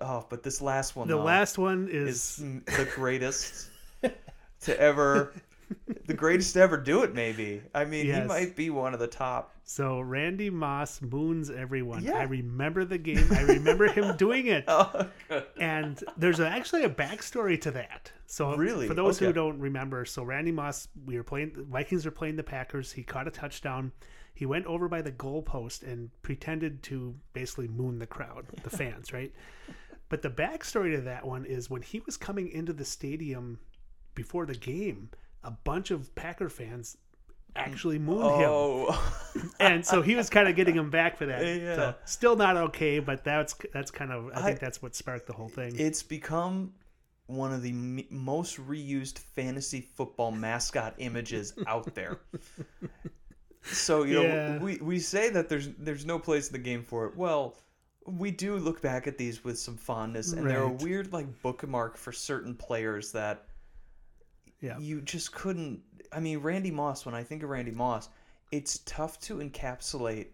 Oh, 0.01 0.25
but 0.29 0.43
this 0.43 0.61
last 0.61 0.95
one, 0.97 1.07
The 1.07 1.15
though, 1.15 1.23
last 1.23 1.57
one 1.57 1.87
is 1.89 2.39
is, 2.39 2.63
the 2.65 2.89
greatest 2.95 3.69
to 4.61 4.79
ever, 4.81 5.33
the 6.05 6.13
greatest 6.13 6.53
to 6.53 6.61
ever 6.61 6.77
do 6.77 7.03
it. 7.03 7.13
Maybe 7.13 7.61
I 7.73 7.85
mean 7.85 8.05
he 8.05 8.21
might 8.21 8.55
be 8.55 8.69
one 8.69 8.93
of 8.93 8.99
the 8.99 9.07
top. 9.07 9.53
so 9.63 9.99
Randy 9.99 10.49
Moss 10.49 11.01
moons 11.01 11.49
everyone. 11.49 12.03
Yeah. 12.03 12.15
I 12.17 12.23
remember 12.23 12.85
the 12.85 12.97
game. 12.97 13.27
I 13.31 13.41
remember 13.41 13.87
him 13.87 14.15
doing 14.17 14.47
it. 14.47 14.65
Oh, 14.67 15.07
good. 15.29 15.45
And 15.59 16.03
there's 16.17 16.39
actually 16.39 16.83
a 16.83 16.89
backstory 16.89 17.59
to 17.61 17.71
that. 17.71 18.11
So 18.27 18.55
Really? 18.55 18.87
for 18.87 18.93
those 18.93 19.17
who 19.19 19.31
don't 19.33 19.59
remember, 19.59 20.05
so 20.05 20.23
Randy 20.23 20.51
Moss, 20.51 20.87
we 21.05 21.15
were 21.17 21.23
playing 21.23 21.53
the 21.55 21.63
Vikings 21.63 22.05
were 22.05 22.11
playing 22.11 22.35
the 22.35 22.43
Packers. 22.43 22.91
He 22.91 23.03
caught 23.03 23.27
a 23.27 23.31
touchdown. 23.31 23.91
He 24.33 24.45
went 24.45 24.65
over 24.65 24.89
by 24.89 25.01
the 25.01 25.13
goalpost 25.13 25.83
and 25.83 26.09
pretended 26.21 26.83
to 26.83 27.15
basically 27.33 27.69
moon 27.69 27.99
the 27.99 28.05
crowd, 28.07 28.45
the 28.63 28.69
fans, 28.77 29.13
right? 29.13 29.31
But 30.09 30.21
the 30.21 30.29
backstory 30.29 30.93
to 30.95 31.01
that 31.01 31.25
one 31.25 31.45
is 31.45 31.69
when 31.69 31.81
he 31.81 32.01
was 32.05 32.17
coming 32.17 32.49
into 32.49 32.73
the 32.73 32.83
stadium 32.85 33.59
before 34.13 34.45
the 34.45 34.53
game, 34.55 35.09
a 35.45 35.51
bunch 35.51 35.91
of 35.91 36.13
Packer 36.15 36.49
fans 36.49 36.97
actually 37.55 37.99
mooned 37.99 38.41
him. 38.41 38.49
Oh. 38.49 39.11
And 39.59 39.85
so 39.85 40.01
he 40.01 40.15
was 40.15 40.29
kind 40.29 40.47
of 40.49 40.55
getting 40.55 40.75
him 40.75 40.89
back 40.89 41.17
for 41.17 41.25
that. 41.27 41.41
Yeah. 41.45 41.75
So 41.75 41.95
still 42.05 42.35
not 42.35 42.57
okay, 42.57 42.99
but 42.99 43.23
that's 43.23 43.55
that's 43.73 43.91
kind 43.91 44.11
of 44.11 44.27
I 44.33 44.41
think 44.41 44.57
I- 44.57 44.65
that's 44.65 44.81
what 44.81 44.95
sparked 44.95 45.27
the 45.27 45.33
whole 45.33 45.47
thing. 45.49 45.73
It's 45.77 46.03
become 46.03 46.73
one 47.27 47.51
of 47.53 47.61
the 47.61 47.69
m- 47.71 48.05
most 48.09 48.57
reused 48.57 49.17
fantasy 49.19 49.81
football 49.81 50.31
mascot 50.31 50.95
images 50.99 51.53
out 51.67 51.93
there. 51.95 52.19
So 53.63 54.03
you 54.03 54.23
know 54.23 54.59
we, 54.61 54.77
we 54.77 54.99
say 54.99 55.29
that 55.31 55.49
there's 55.49 55.69
there's 55.79 56.05
no 56.05 56.19
place 56.19 56.47
in 56.47 56.53
the 56.53 56.59
game 56.59 56.83
for 56.83 57.05
it. 57.07 57.15
Well, 57.17 57.55
we 58.05 58.29
do 58.31 58.57
look 58.57 58.81
back 58.81 59.07
at 59.07 59.17
these 59.17 59.43
with 59.43 59.57
some 59.57 59.75
fondness, 59.75 60.33
and 60.33 60.47
they're 60.49 60.63
a 60.63 60.69
weird 60.71 61.11
like 61.11 61.41
bookmark 61.41 61.97
for 61.97 62.11
certain 62.11 62.53
players 62.55 63.11
that 63.13 63.45
yeah. 64.65 64.77
you 64.79 65.01
just 65.01 65.33
couldn't. 65.33 65.81
I 66.11 66.19
mean, 66.19 66.39
Randy 66.39 66.71
Moss. 66.71 67.05
When 67.05 67.15
I 67.15 67.23
think 67.23 67.43
of 67.43 67.49
Randy 67.49 67.71
Moss, 67.71 68.09
it's 68.51 68.79
tough 68.85 69.19
to 69.21 69.35
encapsulate 69.37 70.27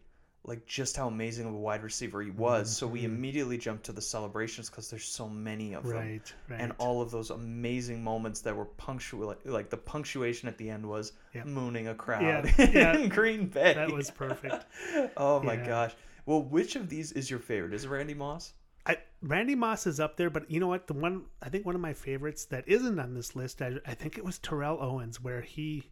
like 0.43 0.65
just 0.65 0.97
how 0.97 1.07
amazing 1.07 1.45
of 1.47 1.53
a 1.53 1.57
wide 1.57 1.83
receiver 1.83 2.19
he 2.21 2.31
was. 2.31 2.75
So 2.75 2.87
we 2.87 3.03
immediately 3.05 3.59
jump 3.59 3.83
to 3.83 3.91
the 3.91 4.01
celebrations 4.01 4.71
because 4.71 4.89
there's 4.89 5.05
so 5.05 5.29
many 5.29 5.73
of 5.73 5.83
them, 5.83 5.91
Mm-hmm. 5.97 6.09
Right, 6.11 6.33
right. 6.49 6.59
and 6.61 6.73
all 6.79 6.99
of 7.03 7.11
those 7.11 7.29
amazing 7.29 8.03
moments 8.03 8.41
that 8.41 8.55
were 8.55 8.65
punctual. 8.65 9.35
Like 9.45 9.69
the 9.69 9.77
punctuation 9.77 10.49
at 10.49 10.57
the 10.57 10.67
end 10.71 10.83
was 10.83 11.11
Yep. 11.35 11.45
mooning 11.45 11.87
a 11.89 11.93
crowd 11.95 12.51
Yeah, 12.57 12.69
yeah. 12.73 12.97
in 12.97 13.09
Green 13.09 13.45
Bay. 13.47 13.73
that 13.75 13.91
was 13.91 14.09
perfect. 14.09 14.65
oh 15.17 15.41
my 15.43 15.53
Yeah. 15.53 15.67
gosh. 15.67 15.93
Well, 16.25 16.41
which 16.41 16.75
of 16.75 16.89
these 16.89 17.11
is 17.11 17.29
your 17.29 17.39
favorite? 17.39 17.73
Is 17.75 17.83
it 17.85 17.89
Randy 17.89 18.15
Moss? 18.15 18.53
I, 18.85 18.97
Randy 19.21 19.55
Moss 19.55 19.85
is 19.85 19.99
up 19.99 20.17
there, 20.17 20.29
but 20.29 20.49
you 20.49 20.59
know 20.59 20.67
what? 20.67 20.87
The 20.87 20.93
one 20.93 21.25
I 21.41 21.49
think 21.49 21.65
one 21.65 21.75
of 21.75 21.81
my 21.81 21.93
favorites 21.93 22.45
that 22.45 22.67
isn't 22.67 22.99
on 22.99 23.13
this 23.13 23.35
list, 23.35 23.61
I, 23.61 23.73
I 23.85 23.93
think 23.93 24.17
it 24.17 24.25
was 24.25 24.39
Terrell 24.39 24.79
Owens, 24.81 25.21
where 25.21 25.41
he, 25.41 25.91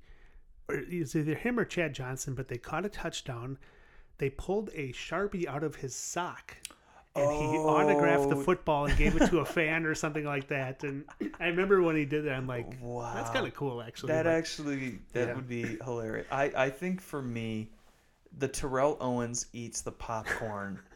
or 0.68 0.76
it 0.76 1.00
was 1.00 1.16
either 1.16 1.36
him 1.36 1.60
or 1.60 1.66
Chad 1.66 1.94
Johnson, 1.94 2.34
but 2.34 2.48
they 2.48 2.58
caught 2.58 2.86
a 2.86 2.90
touchdown. 2.90 3.58
They 4.18 4.30
pulled 4.32 4.70
a 4.74 4.92
sharpie 4.92 5.46
out 5.48 5.64
of 5.64 5.76
his 5.76 5.94
sock, 5.96 6.58
and 7.16 7.32
he 7.32 7.60
autographed 7.60 8.30
the 8.30 8.36
Oh. 8.36 8.42
football 8.42 8.86
and 8.86 8.98
gave 8.98 9.16
it 9.16 9.30
to 9.30 9.40
a 9.40 9.46
fan 9.58 9.86
or 9.86 9.94
something 9.96 10.26
like 10.26 10.48
that. 10.48 10.84
And 10.84 11.06
I 11.40 11.48
remember 11.48 11.82
when 11.84 11.96
he 11.96 12.06
did 12.06 12.26
that, 12.26 12.34
I'm 12.34 12.48
like, 12.48 12.66
Wow. 12.82 13.14
that's 13.14 13.30
kind 13.30 13.46
of 13.48 13.54
cool, 13.54 13.82
actually. 13.82 14.14
That 14.14 14.26
actually 14.28 15.00
that 15.14 15.28
Yeah. 15.30 15.36
would 15.36 15.48
be 15.48 15.78
hilarious. 15.84 16.28
I 16.32 16.52
I 16.56 16.70
think 16.72 17.02
for 17.02 17.22
me, 17.22 17.70
the 18.40 18.48
Terrell 18.48 18.98
Owens 19.00 19.46
eats 19.54 19.82
the 19.82 19.92
popcorn 19.92 20.80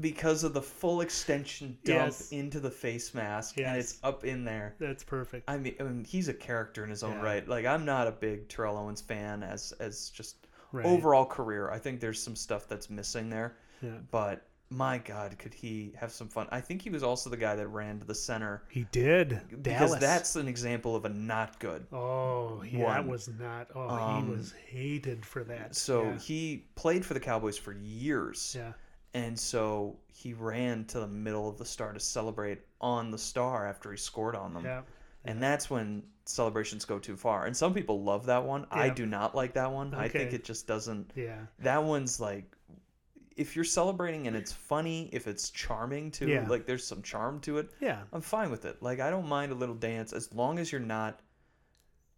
because 0.00 0.44
of 0.44 0.52
the 0.54 0.62
full 0.62 1.00
extension 1.00 1.78
dump 1.84 1.98
Yes. 2.06 2.30
into 2.32 2.60
the 2.60 2.70
face 2.70 3.14
mask 3.14 3.58
and 3.58 3.76
it's 3.76 3.98
up 4.02 4.24
in 4.24 4.44
there. 4.44 4.74
that's 4.78 5.04
perfect. 5.04 5.48
I 5.48 5.56
mean, 5.58 5.74
I 5.80 5.84
mean, 5.84 6.04
he's 6.04 6.28
a 6.28 6.34
character 6.34 6.84
in 6.84 6.90
his 6.90 7.02
own 7.02 7.14
Yeah. 7.18 7.22
right. 7.22 7.48
Like 7.48 7.66
I'm 7.66 7.84
not 7.84 8.06
a 8.06 8.12
big 8.12 8.48
Terrell 8.48 8.76
Owens 8.76 9.00
fan 9.00 9.42
as 9.42 9.72
as 9.80 10.10
just 10.10 10.36
Right. 10.72 10.84
overall 10.84 11.24
career. 11.24 11.70
I 11.70 11.78
think 11.78 12.00
there's 12.00 12.20
some 12.22 12.36
stuff 12.36 12.66
that's 12.68 12.90
missing 12.90 13.30
there. 13.30 13.56
Yeah. 13.80 13.98
But 14.10 14.46
my 14.68 14.98
God, 14.98 15.38
could 15.38 15.54
he 15.54 15.92
have 15.96 16.10
some 16.10 16.28
fun? 16.28 16.48
I 16.50 16.60
think 16.60 16.82
he 16.82 16.90
was 16.90 17.04
also 17.04 17.30
the 17.30 17.36
guy 17.36 17.54
that 17.54 17.68
ran 17.68 18.00
to 18.00 18.04
the 18.04 18.16
center 18.16 18.64
He 18.68 18.82
did. 18.90 19.40
because 19.62 19.90
Dallas. 19.90 20.00
that's 20.00 20.34
an 20.36 20.48
example 20.48 20.96
of 20.96 21.04
a 21.04 21.08
not 21.08 21.60
good. 21.60 21.86
Oh, 21.92 22.62
yeah, 22.64 22.94
that 22.94 23.06
was 23.06 23.28
not. 23.28 23.68
Oh, 23.76 23.88
Um, 23.88 24.24
he 24.26 24.32
was 24.32 24.52
hated 24.66 25.24
for 25.24 25.44
that. 25.44 25.76
So 25.76 26.02
yeah. 26.02 26.18
he 26.18 26.64
played 26.74 27.06
for 27.06 27.14
the 27.14 27.20
Cowboys 27.20 27.56
for 27.56 27.72
years. 27.74 28.54
yeah. 28.58 28.72
And 29.16 29.38
so 29.38 29.96
he 30.12 30.34
ran 30.34 30.84
to 30.86 31.00
the 31.00 31.06
middle 31.08 31.48
of 31.48 31.56
the 31.56 31.64
star 31.64 31.92
to 31.92 32.00
celebrate 32.00 32.60
on 32.80 33.10
the 33.10 33.18
star 33.18 33.66
after 33.66 33.90
he 33.90 33.96
scored 33.96 34.36
on 34.36 34.52
them. 34.52 34.64
Yeah. 34.64 34.82
And 35.24 35.42
that's 35.42 35.70
when 35.70 36.02
celebrations 36.26 36.84
go 36.84 36.98
too 36.98 37.16
far. 37.16 37.46
And 37.46 37.56
some 37.56 37.72
people 37.72 38.02
love 38.02 38.26
that 38.26 38.44
one. 38.44 38.66
I 38.70 38.90
do 38.90 39.06
not 39.06 39.34
like 39.34 39.54
that 39.54 39.72
one. 39.72 39.94
I 39.94 40.06
think 40.08 40.32
it 40.34 40.44
just 40.44 40.66
doesn't. 40.66 41.12
Yeah. 41.16 41.38
That 41.60 41.82
one's 41.82 42.20
like, 42.20 42.44
if 43.36 43.56
you're 43.56 43.64
celebrating 43.64 44.26
and 44.26 44.36
it's 44.36 44.52
funny, 44.52 45.08
if 45.12 45.26
it's 45.26 45.50
charming 45.50 46.10
too, 46.10 46.28
Yeah. 46.28 46.46
like 46.48 46.66
there's 46.66 46.86
some 46.86 47.02
charm 47.02 47.40
to 47.40 47.58
it, 47.58 47.70
Yeah. 47.80 48.02
I'm 48.12 48.20
fine 48.20 48.50
with 48.50 48.64
it. 48.66 48.82
Like 48.82 49.00
I 49.00 49.08
don't 49.10 49.28
mind 49.28 49.50
a 49.50 49.54
little 49.54 49.74
dance 49.74 50.12
as 50.12 50.32
long 50.34 50.58
as 50.58 50.70
you're 50.72 50.80
not 50.80 51.20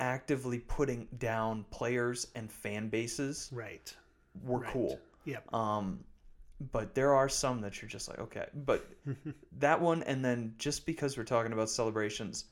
actively 0.00 0.59
putting 0.61 1.07
down 1.19 1.64
players 1.71 2.26
and 2.35 2.50
fan 2.50 2.88
bases. 2.88 3.50
Right. 3.52 3.95
We're 4.43 4.59
Right. 4.61 4.73
cool. 4.73 5.00
Yep. 5.25 5.52
Um, 5.55 6.05
but 6.73 6.95
there 6.95 7.15
are 7.15 7.29
some 7.29 7.61
that 7.61 7.81
you're 7.81 7.88
just 7.88 8.09
like, 8.09 8.19
okay. 8.19 8.47
But 8.55 8.85
that 9.59 9.81
one, 9.81 10.03
and 10.05 10.25
then 10.25 10.55
just 10.59 10.87
because 10.87 11.17
we're 11.17 11.25
talking 11.25 11.53
about 11.53 11.71
celebrations, 11.71 12.47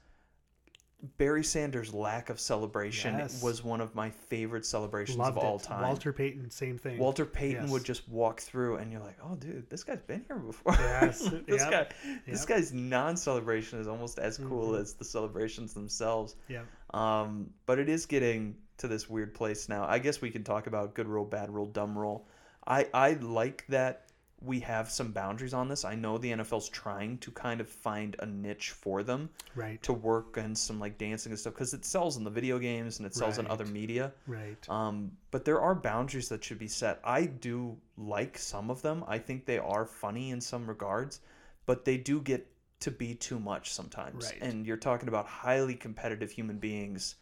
Barry 1.18 1.44
Sanders' 1.44 1.92
lack 1.92 2.30
of 2.30 2.40
celebration 2.40 3.18
Yes. 3.18 3.42
was 3.42 3.62
one 3.62 3.80
of 3.82 3.94
my 3.94 4.08
favorite 4.10 4.64
celebrations 4.64 5.18
Loved 5.18 5.36
of 5.36 5.44
all 5.44 5.56
it. 5.56 5.62
time. 5.62 5.82
Walter 5.82 6.12
Payton, 6.12 6.50
same 6.50 6.78
thing. 6.78 6.98
Walter 6.98 7.26
Payton 7.26 7.64
Yes. 7.64 7.70
would 7.70 7.84
just 7.84 8.08
walk 8.08 8.40
through, 8.40 8.76
and 8.76 8.90
you're 8.90 9.02
like, 9.02 9.18
"Oh, 9.22 9.34
dude, 9.36 9.68
this 9.68 9.84
guy's 9.84 10.00
been 10.00 10.24
here 10.26 10.38
before." 10.38 10.72
Yes, 10.78 11.18
this 11.46 11.62
yep, 11.62 11.70
guy, 11.70 11.86
this 12.26 12.44
guy's 12.46 12.72
non-celebration 12.72 13.78
is 13.78 13.86
almost 13.86 14.18
as 14.18 14.38
cool 14.38 14.70
Mhm. 14.72 14.80
as 14.80 14.94
the 14.94 15.04
celebrations 15.04 15.74
themselves. 15.74 16.34
Yeah. 16.48 16.62
Um, 16.94 17.50
but 17.66 17.78
it 17.78 17.88
is 17.90 18.06
getting 18.06 18.56
to 18.78 18.88
this 18.88 19.08
weird 19.08 19.34
place 19.34 19.68
now. 19.68 19.84
I 19.86 19.98
guess 19.98 20.20
we 20.22 20.30
can 20.30 20.44
talk 20.44 20.66
about 20.66 20.94
good 20.94 21.08
rule, 21.08 21.24
bad 21.26 21.50
rule, 21.50 21.66
dumb 21.66 21.96
rule. 21.96 22.26
I 22.66 22.88
I 22.92 23.12
like 23.14 23.64
that 23.68 24.02
we 24.42 24.60
have 24.60 24.90
some 24.90 25.12
boundaries 25.12 25.54
on 25.54 25.66
this. 25.66 25.84
I 25.84 25.94
know 25.94 26.18
the 26.18 26.30
NFL's 26.30 26.68
trying 26.68 27.16
to 27.18 27.30
kind 27.30 27.58
of 27.60 27.68
find 27.68 28.14
a 28.18 28.26
niche 28.26 28.70
for 28.72 29.02
them 29.02 29.30
Right. 29.54 29.82
to 29.82 29.94
work 29.94 30.36
on 30.36 30.54
some 30.54 30.78
like 30.78 30.98
dancing 30.98 31.32
and 31.32 31.38
stuff 31.38 31.54
because 31.54 31.72
it 31.72 31.86
sells 31.86 32.18
in 32.18 32.22
the 32.24 32.30
video 32.30 32.58
games 32.58 32.98
and 32.98 33.06
it 33.06 33.14
sells 33.14 33.38
in 33.38 33.46
other 33.46 33.64
media. 33.64 34.12
Right. 34.26 34.68
Um, 34.68 35.10
but 35.30 35.46
there 35.46 35.60
are 35.60 35.74
boundaries 35.74 36.28
that 36.28 36.44
should 36.44 36.58
be 36.58 36.68
set. 36.68 37.00
I 37.02 37.24
do 37.24 37.78
like 37.96 38.36
some 38.36 38.70
of 38.70 38.82
them. 38.82 39.04
I 39.08 39.18
think 39.18 39.46
they 39.46 39.58
are 39.58 39.86
funny 39.86 40.30
in 40.30 40.40
some 40.40 40.66
regards, 40.68 41.20
but 41.64 41.84
they 41.86 41.96
do 41.96 42.20
get 42.20 42.46
to 42.80 42.90
be 42.90 43.14
too 43.14 43.40
much 43.40 43.72
sometimes. 43.72 44.26
Right. 44.30 44.42
And 44.42 44.66
you're 44.66 44.76
talking 44.76 45.08
about 45.08 45.26
highly 45.26 45.74
competitive 45.74 46.30
human 46.30 46.58
beings. 46.58 47.16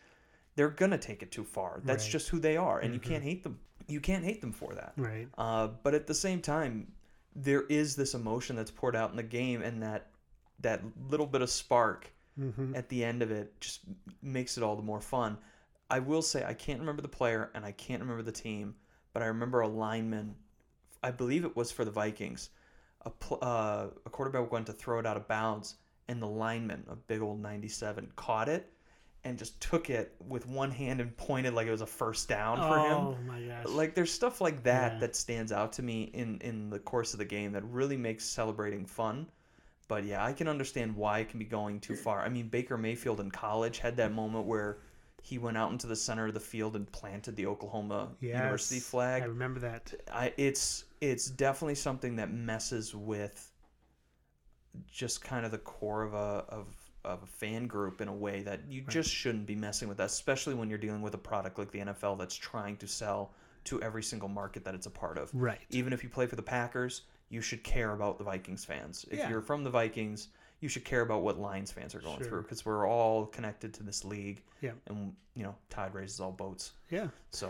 They're 0.56 0.68
gonna 0.68 0.98
take 0.98 1.22
it 1.22 1.30
too 1.30 1.44
far. 1.44 1.80
That's 1.84 2.04
Right. 2.06 2.12
just 2.12 2.28
who 2.28 2.40
they 2.40 2.56
are, 2.56 2.80
and 2.80 2.92
you 2.92 2.98
Mhm. 3.00 3.04
can't 3.04 3.22
hate 3.22 3.44
them. 3.44 3.60
You 3.88 4.00
can't 4.00 4.24
hate 4.24 4.40
them 4.40 4.52
for 4.52 4.74
that. 4.74 4.92
Right. 4.96 5.28
Uh, 5.36 5.68
but 5.82 5.94
at 5.94 6.06
the 6.06 6.14
same 6.14 6.40
time, 6.40 6.92
there 7.34 7.62
is 7.62 7.96
this 7.96 8.14
emotion 8.14 8.56
that's 8.56 8.70
poured 8.70 8.96
out 8.96 9.10
in 9.10 9.16
the 9.16 9.22
game, 9.22 9.62
and 9.62 9.82
that 9.82 10.06
that 10.60 10.82
little 11.10 11.26
bit 11.26 11.42
of 11.42 11.50
spark 11.50 12.10
hmm 12.36 12.74
at 12.74 12.88
the 12.88 13.04
end 13.04 13.22
of 13.22 13.30
it 13.30 13.60
just 13.60 13.80
makes 14.22 14.56
it 14.56 14.64
all 14.64 14.74
the 14.76 14.82
more 14.82 15.00
fun. 15.00 15.38
I 15.90 16.00
will 16.00 16.22
say 16.22 16.44
I 16.44 16.54
can't 16.54 16.80
remember 16.80 17.02
the 17.02 17.08
player 17.08 17.50
and 17.54 17.64
I 17.64 17.72
can't 17.72 18.00
remember 18.00 18.22
the 18.22 18.32
team, 18.32 18.74
but 19.12 19.22
I 19.22 19.26
remember 19.26 19.60
a 19.60 19.68
lineman. 19.68 20.34
I 21.02 21.10
believe 21.10 21.44
it 21.44 21.54
was 21.54 21.70
for 21.70 21.84
the 21.84 21.90
Vikings. 21.90 22.50
A 23.02 23.10
pl- 23.10 23.38
uh, 23.42 23.86
a 24.06 24.10
quarterback 24.10 24.50
went 24.50 24.66
to 24.66 24.72
throw 24.72 24.98
it 24.98 25.06
out 25.06 25.16
of 25.16 25.28
bounds, 25.28 25.76
and 26.08 26.20
the 26.20 26.26
lineman, 26.26 26.84
a 26.88 26.96
big 26.96 27.20
old 27.20 27.40
ninety-seven, 27.40 28.12
caught 28.16 28.48
it 28.48 28.72
and 29.24 29.38
just 29.38 29.58
took 29.60 29.88
it 29.90 30.14
with 30.28 30.46
one 30.46 30.70
hand 30.70 31.00
and 31.00 31.16
pointed 31.16 31.54
like 31.54 31.66
it 31.66 31.70
was 31.70 31.80
a 31.80 31.86
first 31.86 32.28
down 32.28 32.56
for 32.58 32.78
him 32.78 32.96
Oh 32.98 33.16
my 33.26 33.40
gosh. 33.40 33.66
like 33.66 33.94
there's 33.94 34.12
stuff 34.12 34.40
like 34.40 34.62
that 34.64 34.94
Yeah. 34.94 34.98
that 35.00 35.16
stands 35.16 35.50
out 35.52 35.72
to 35.74 35.82
me 35.82 36.04
in 36.14 36.38
in 36.40 36.70
the 36.70 36.78
course 36.78 37.12
of 37.14 37.18
the 37.18 37.24
game 37.24 37.52
that 37.52 37.64
really 37.64 37.96
makes 37.96 38.24
celebrating 38.24 38.84
fun 38.86 39.30
but 39.88 40.04
yeah 40.04 40.24
i 40.24 40.32
can 40.32 40.48
understand 40.48 40.94
why 40.96 41.20
it 41.20 41.28
can 41.28 41.38
be 41.38 41.44
going 41.44 41.80
too 41.80 41.94
far 41.96 42.20
i 42.20 42.28
mean 42.28 42.48
baker 42.48 42.76
mayfield 42.78 43.20
in 43.20 43.30
college 43.30 43.78
had 43.78 43.96
that 43.96 44.12
moment 44.12 44.44
where 44.46 44.78
he 45.22 45.38
went 45.38 45.56
out 45.56 45.70
into 45.72 45.86
the 45.86 45.96
center 45.96 46.26
of 46.26 46.34
the 46.34 46.40
field 46.40 46.76
and 46.76 46.90
planted 46.92 47.34
the 47.36 47.46
oklahoma 47.46 48.08
university 48.20 48.80
flag 48.80 49.22
I 49.22 49.26
remember 49.26 49.60
that. 49.60 49.92
I, 50.12 50.32
it's 50.36 50.84
it's 51.00 51.26
definitely 51.30 51.76
something 51.76 52.16
that 52.16 52.30
messes 52.30 52.94
with 52.94 53.50
just 54.90 55.22
kind 55.22 55.44
of 55.46 55.50
the 55.52 55.58
core 55.58 56.02
of 56.02 56.14
a 56.14 56.44
of, 56.48 56.66
of 57.04 57.22
a 57.22 57.26
fan 57.26 57.66
group 57.66 58.00
in 58.00 58.08
a 58.08 58.12
way 58.12 58.42
that 58.42 58.60
you 58.68 58.82
just 58.88 59.10
shouldn't 59.10 59.46
be 59.46 59.54
messing 59.54 59.88
with 59.88 59.98
that, 59.98 60.06
especially 60.06 60.54
when 60.54 60.68
you're 60.68 60.78
dealing 60.78 61.02
with 61.02 61.14
a 61.14 61.18
product 61.18 61.58
like 61.58 61.70
the 61.70 61.80
NFL 61.80 62.18
that's 62.18 62.34
trying 62.36 62.76
to 62.78 62.86
sell 62.86 63.32
to 63.64 63.80
every 63.82 64.02
single 64.02 64.28
market 64.28 64.64
that 64.64 64.74
it's 64.74 64.86
a 64.86 64.90
part 64.90 65.18
of. 65.18 65.30
Right. 65.32 65.60
Even 65.70 65.92
if 65.92 66.02
you 66.02 66.08
play 66.10 66.26
for 66.26 66.36
the 66.36 66.42
Packers, 66.42 67.02
you 67.30 67.40
should 67.40 67.62
care 67.64 67.92
about 67.92 68.18
the 68.18 68.24
Vikings 68.24 68.64
fans. 68.64 69.04
If 69.10 69.18
Yeah. 69.18 69.30
you're 69.30 69.40
from 69.40 69.64
the 69.64 69.70
Vikings, 69.70 70.28
you 70.60 70.68
should 70.68 70.84
care 70.84 71.00
about 71.02 71.22
what 71.22 71.38
Lions 71.38 71.72
fans 71.72 71.94
are 71.94 72.00
going 72.00 72.18
Sure. 72.18 72.26
through 72.28 72.42
because 72.42 72.64
we're 72.64 72.86
all 72.88 73.26
connected 73.26 73.72
to 73.74 73.82
this 73.82 74.04
league. 74.04 74.42
Yeah. 74.60 74.72
And 74.86 75.14
you 75.34 75.42
know, 75.42 75.56
tide 75.68 75.94
raises 75.94 76.20
all 76.20 76.30
boats. 76.32 76.72
Yeah. 76.90 77.08
So, 77.32 77.48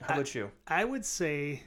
how 0.00 0.14
I- 0.14 0.16
about 0.18 0.34
you? 0.34 0.50
I 0.68 0.84
would 0.84 1.04
say 1.04 1.62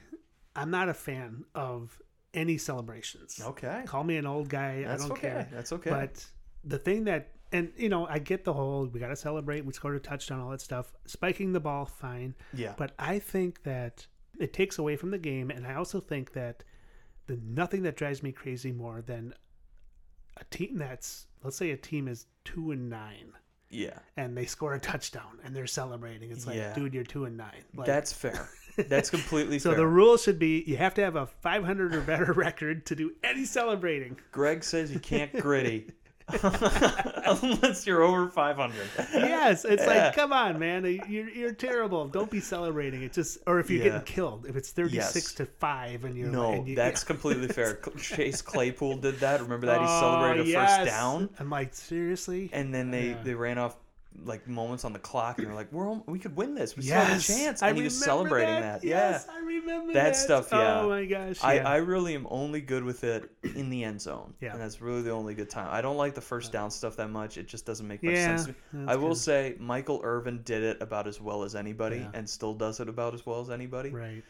I'm 0.56 0.70
not 0.70 0.88
a 0.88 0.94
fan 0.94 1.44
of 1.54 2.00
any 2.32 2.58
celebrations. 2.58 3.40
Okay. 3.40 3.82
Call 3.86 4.04
me 4.04 4.16
an 4.16 4.26
old 4.26 4.48
guy. 4.48 4.82
That's 4.84 5.04
I 5.04 5.08
don't 5.08 5.18
okay. 5.18 5.28
care. 5.28 5.48
That's 5.52 5.72
okay. 5.72 5.90
But 5.90 6.24
the 6.64 6.78
thing 6.78 7.04
that, 7.04 7.30
and 7.52 7.72
you 7.76 7.88
know, 7.88 8.06
I 8.06 8.18
get 8.18 8.44
the 8.44 8.52
whole 8.52 8.86
we 8.86 9.00
got 9.00 9.08
to 9.08 9.16
celebrate, 9.16 9.64
we 9.64 9.72
scored 9.72 9.96
a 9.96 10.00
touchdown, 10.00 10.40
all 10.40 10.50
that 10.50 10.60
stuff. 10.60 10.92
Spiking 11.06 11.52
the 11.52 11.60
ball, 11.60 11.84
fine. 11.86 12.34
yeah. 12.52 12.74
But 12.76 12.92
I 12.98 13.18
think 13.18 13.62
that 13.64 14.06
it 14.40 14.52
takes 14.52 14.78
away 14.78 14.96
from 14.96 15.10
the 15.10 15.18
game, 15.18 15.50
and 15.50 15.66
I 15.66 15.74
also 15.74 16.00
think 16.00 16.32
that 16.32 16.64
the 17.26 17.38
nothing 17.44 17.82
that 17.84 17.96
drives 17.96 18.22
me 18.22 18.32
crazy 18.32 18.72
more 18.72 19.00
than 19.02 19.32
a 20.36 20.44
team 20.50 20.78
that's 20.78 21.26
let's 21.42 21.56
say 21.56 21.70
a 21.70 21.76
team 21.76 22.08
is 22.08 22.26
two 22.44 22.72
and 22.72 22.90
nine 22.90 23.32
Yeah. 23.70 23.98
and 24.16 24.36
they 24.36 24.46
score 24.46 24.74
a 24.74 24.80
touchdown 24.80 25.38
and 25.44 25.54
they're 25.54 25.66
celebrating. 25.66 26.30
It's 26.32 26.46
like, 26.46 26.56
Yeah. 26.56 26.74
dude, 26.74 26.92
you're 26.94 27.04
two 27.04 27.24
and 27.26 27.36
nine. 27.36 27.64
Like, 27.74 27.86
That's 27.86 28.12
fair. 28.12 28.48
That's 28.88 29.10
completely 29.10 29.58
fair. 29.58 29.60
so 29.60 29.70
fair. 29.70 29.78
the 29.78 29.86
rule 29.86 30.16
should 30.16 30.38
be 30.40 30.64
you 30.66 30.76
have 30.76 30.94
to 30.94 31.02
have 31.02 31.14
a 31.16 31.26
500 31.26 31.94
or 31.94 32.00
better 32.00 32.32
record 32.36 32.84
to 32.86 32.96
do 32.96 33.12
any 33.22 33.44
celebrating. 33.44 34.16
Greg 34.32 34.64
says 34.64 34.90
you 34.92 34.98
can't 35.00 35.32
griddy 35.38 35.86
unless 36.42 37.86
you're 37.86 38.02
over 38.02 38.28
500. 38.28 38.74
Yes, 39.12 39.64
it's 39.64 39.82
Yeah. 39.84 40.06
like, 40.06 40.14
come 40.14 40.32
on, 40.32 40.58
man, 40.58 40.84
you're 41.08 41.28
you're 41.28 41.52
terrible. 41.52 42.08
Don't 42.08 42.30
be 42.30 42.40
celebrating. 42.40 43.02
it. 43.02 43.12
just, 43.12 43.38
or 43.46 43.60
if 43.60 43.68
you're 43.70 43.78
Yeah. 43.84 43.90
getting 43.92 44.02
killed, 44.06 44.46
if 44.48 44.56
it's 44.56 44.70
36 44.70 45.14
Yes. 45.14 45.32
to 45.34 45.46
five 45.46 46.04
and 46.04 46.16
you're 46.16 46.28
No, 46.28 46.52
and 46.52 46.66
you, 46.68 46.76
that's 46.76 47.04
completely 47.04 47.48
fair. 47.48 47.78
Chase 48.00 48.40
Claypool 48.42 48.96
did 48.98 49.20
that. 49.20 49.40
Remember 49.42 49.66
that 49.66 49.80
he 49.80 49.86
Oh, 49.88 50.00
celebrated 50.00 50.46
a 50.46 50.48
yes. 50.48 50.76
first 50.78 50.90
down, 50.90 51.28
I'm 51.38 51.50
like, 51.50 51.74
seriously? 51.74 52.50
and 52.52 52.74
then 52.74 52.90
they 52.90 53.08
Yeah. 53.10 53.22
they 53.22 53.34
ran 53.34 53.58
off 53.58 53.76
like 54.22 54.46
moments 54.46 54.84
on 54.84 54.92
the 54.92 54.98
clock, 54.98 55.38
and 55.38 55.46
they're 55.46 55.54
like, 55.54 55.72
"We're 55.72 55.86
al- 55.86 56.04
we 56.06 56.18
could 56.18 56.36
win 56.36 56.54
this. 56.54 56.76
We 56.76 56.84
yes, 56.84 57.24
still 57.24 57.36
have 57.36 57.40
a 57.40 57.44
chance." 57.44 57.62
I 57.62 57.68
And 57.70 57.78
was 57.78 58.00
remember 58.00 58.04
celebrating 58.28 58.54
that. 58.60 58.80
that. 58.82 58.86
Yes, 58.86 59.24
Yeah. 59.28 59.34
I 59.34 59.38
remember 59.40 59.92
That 59.92 60.04
that, 60.04 60.16
stuff, 60.16 60.48
yeah. 60.52 60.80
Oh 60.80 60.88
my 60.88 61.04
gosh, 61.04 61.42
I, 61.42 61.54
yeah. 61.56 61.68
I 61.68 61.76
really 61.76 62.14
am 62.14 62.26
only 62.30 62.60
good 62.60 62.84
with 62.84 63.02
it 63.04 63.30
in 63.42 63.70
the 63.70 63.82
end 63.84 64.00
zone. 64.00 64.32
Yeah. 64.40 64.52
And 64.52 64.60
that's 64.60 64.80
really 64.80 65.02
the 65.02 65.10
only 65.10 65.34
good 65.34 65.50
time. 65.50 65.68
I 65.70 65.80
don't 65.80 65.96
like 65.96 66.14
the 66.14 66.20
first 66.20 66.52
down 66.52 66.70
stuff 66.70 66.96
that 66.96 67.10
much. 67.10 67.38
It 67.38 67.48
just 67.48 67.66
doesn't 67.66 67.86
make 67.86 68.02
much 68.02 68.14
Yeah, 68.14 68.36
sense 68.36 68.44
to 68.70 68.76
me. 68.76 68.84
I 68.86 68.96
will 68.96 69.08
good. 69.08 69.16
say 69.18 69.56
Michael 69.58 70.00
Irvin 70.04 70.42
did 70.44 70.62
it 70.62 70.80
about 70.80 71.06
as 71.06 71.20
well 71.20 71.42
as 71.42 71.54
anybody 71.54 71.98
Yeah. 71.98 72.10
and 72.14 72.28
still 72.28 72.54
does 72.54 72.80
it 72.80 72.88
about 72.88 73.14
as 73.14 73.26
well 73.26 73.40
as 73.40 73.50
anybody. 73.50 73.90
right. 73.90 74.22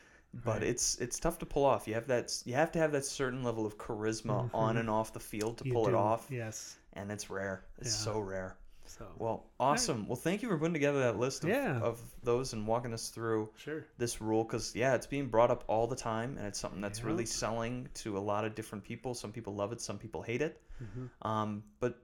but 0.44 0.54
Right. 0.54 0.62
it's 0.64 0.96
it's 0.98 1.20
tough 1.20 1.38
to 1.38 1.46
pull 1.46 1.64
off. 1.64 1.86
You 1.86 1.94
have 1.94 2.08
that 2.08 2.42
you 2.44 2.54
have 2.54 2.72
to 2.72 2.80
have 2.80 2.90
that 2.90 3.04
certain 3.04 3.44
level 3.44 3.64
of 3.64 3.78
charisma 3.78 4.50
on 4.52 4.74
Mhm. 4.74 4.80
and 4.80 4.90
off 4.90 5.12
the 5.12 5.20
field 5.20 5.58
to 5.58 5.64
You 5.64 5.72
pull 5.72 5.86
it 5.86 5.94
off, 5.94 6.26
Yes. 6.28 6.76
and 6.94 7.12
it's 7.12 7.30
rare. 7.30 7.62
It's 7.78 7.94
so 7.94 8.18
rare. 8.18 8.56
So 8.86 9.06
Well, 9.18 9.46
awesome. 9.58 10.06
Well, 10.06 10.16
thank 10.16 10.42
you 10.42 10.48
for 10.48 10.58
putting 10.58 10.74
together 10.74 11.00
that 11.00 11.18
list 11.18 11.42
of, 11.44 11.50
Yeah. 11.50 11.80
of 11.80 12.00
those 12.22 12.52
and 12.52 12.66
walking 12.66 12.92
us 12.92 13.08
through 13.08 13.50
sure. 13.56 13.86
this 13.98 14.20
rule 14.20 14.44
because 14.44 14.74
yeah, 14.76 14.94
it's 14.94 15.06
being 15.06 15.28
brought 15.28 15.50
up 15.50 15.64
all 15.68 15.86
the 15.86 15.96
time, 15.96 16.36
and 16.38 16.46
it's 16.46 16.58
something 16.58 16.80
that's 16.80 17.00
Yeah. 17.00 17.06
really 17.06 17.26
selling 17.26 17.88
to 17.94 18.16
a 18.16 18.20
lot 18.20 18.44
of 18.44 18.54
different 18.54 18.84
people. 18.84 19.14
Some 19.14 19.32
people 19.32 19.54
love 19.54 19.72
it, 19.72 19.80
some 19.80 19.98
people 19.98 20.22
hate 20.22 20.42
it. 20.42 20.60
hmm 20.78 21.06
Um, 21.22 21.64
but 21.80 21.98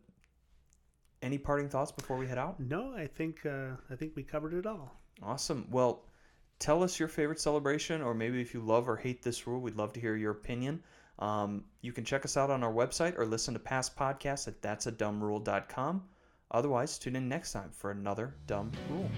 any 1.23 1.39
parting 1.39 1.69
thoughts 1.69 1.93
before 1.93 2.17
we 2.17 2.27
head 2.27 2.39
out? 2.39 2.59
No, 2.61 2.95
I 2.95 3.07
think 3.07 3.45
uh, 3.45 3.73
I 3.91 3.97
think 3.97 4.17
we 4.17 4.23
covered 4.23 4.55
it 4.55 4.67
all. 4.67 4.99
Awesome. 5.23 5.67
Well, 5.71 6.07
tell 6.59 6.83
us 6.83 6.99
your 6.99 7.09
favorite 7.09 7.41
celebration, 7.41 8.01
or 8.01 8.15
maybe 8.15 8.41
if 8.41 8.55
you 8.55 8.61
love 8.61 8.89
or 8.89 8.97
hate 8.97 9.23
this 9.23 9.47
rule, 9.47 9.61
we'd 9.61 9.77
love 9.77 9.93
to 9.95 10.01
hear 10.01 10.17
your 10.17 10.33
opinion. 10.33 10.83
Um, 11.19 11.65
you 11.83 11.93
can 11.93 12.05
check 12.07 12.25
us 12.25 12.39
out 12.39 12.49
on 12.49 12.65
our 12.65 12.73
website 12.73 13.19
or 13.19 13.27
listen 13.27 13.53
to 13.53 13.61
past 13.61 13.95
podcasts 13.97 14.49
at 14.49 14.63
that'sadumbrule.com. 14.63 16.09
Otherwise, 16.53 16.99
tune 16.99 17.17
in 17.17 17.29
next 17.29 17.53
time 17.53 17.71
for 17.73 17.91
another 17.91 18.35
dumb 18.47 18.73
rule. 18.89 19.11